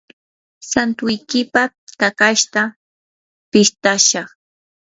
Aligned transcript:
santuykipaq 0.71 1.71
kakashta 1.99 2.61
pistashaq. 3.51 4.27